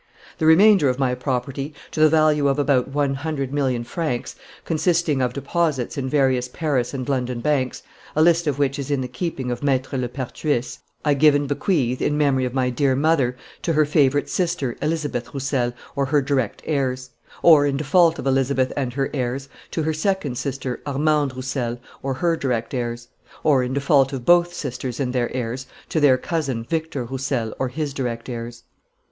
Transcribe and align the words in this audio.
The 0.39 0.47
remainder 0.47 0.89
of 0.89 0.97
my 0.97 1.13
property, 1.13 1.75
to 1.91 1.99
the 1.99 2.09
value 2.09 2.47
of 2.47 2.57
about 2.57 2.87
one 2.87 3.13
hundred 3.13 3.53
million 3.53 3.83
francs, 3.83 4.35
consisting 4.65 5.21
of 5.21 5.31
deposits 5.33 5.95
in 5.95 6.09
various 6.09 6.47
Paris 6.47 6.91
and 6.95 7.07
London 7.07 7.39
banks, 7.39 7.83
a 8.15 8.21
list 8.23 8.47
of 8.47 8.57
which 8.57 8.79
is 8.79 8.89
in 8.89 9.01
the 9.01 9.07
keeping 9.07 9.51
of 9.51 9.61
Maître 9.61 10.01
Lepertuis, 10.01 10.79
I 11.05 11.13
give 11.13 11.35
and 11.35 11.47
bequeath, 11.47 12.01
in 12.01 12.17
memory 12.17 12.45
of 12.45 12.53
my 12.55 12.71
dear 12.71 12.95
mother, 12.95 13.37
to 13.61 13.73
her 13.73 13.85
favourite 13.85 14.27
sister 14.27 14.75
Elizabeth 14.81 15.35
Roussel 15.35 15.71
or 15.95 16.07
her 16.07 16.19
direct 16.23 16.63
heirs; 16.65 17.11
or, 17.43 17.67
in 17.67 17.77
default 17.77 18.17
of 18.17 18.25
Elizabeth 18.25 18.73
and 18.75 18.93
her 18.93 19.11
heirs, 19.13 19.49
to 19.69 19.83
her 19.83 19.93
second 19.93 20.35
sister 20.35 20.81
Armande 20.87 21.35
Roussel 21.35 21.77
or 22.01 22.15
her 22.15 22.35
direct 22.35 22.73
heirs; 22.73 23.09
or, 23.43 23.61
in 23.61 23.73
default 23.73 24.13
of 24.13 24.25
both 24.25 24.51
sisters 24.51 24.99
and 24.99 25.13
their 25.13 25.31
heirs, 25.31 25.67
to 25.89 25.99
their 25.99 26.17
cousin 26.17 26.63
Victor 26.63 27.03
Roussel 27.05 27.53
or 27.59 27.67
his 27.67 27.93
direct 27.93 28.29
heirs. 28.29 28.63